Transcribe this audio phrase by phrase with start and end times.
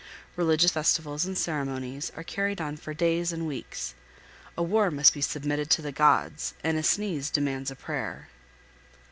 [0.35, 3.93] Religious festivals and ceremonies are carried on for days and weeks.
[4.57, 8.29] A war must be submitted to the gods, and a sneeze demands a prayer.